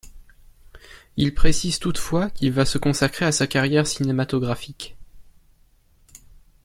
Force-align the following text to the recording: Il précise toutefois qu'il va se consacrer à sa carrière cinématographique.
Il 1.15 1.35
précise 1.35 1.77
toutefois 1.77 2.31
qu'il 2.31 2.51
va 2.51 2.65
se 2.65 2.79
consacrer 2.79 3.23
à 3.23 3.31
sa 3.31 3.45
carrière 3.45 3.85
cinématographique. 3.85 4.97